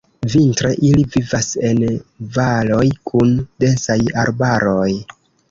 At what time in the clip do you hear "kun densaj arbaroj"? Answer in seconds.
3.11-4.89